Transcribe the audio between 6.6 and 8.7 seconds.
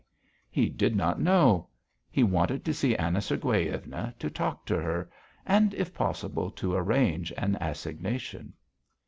arrange an assignation.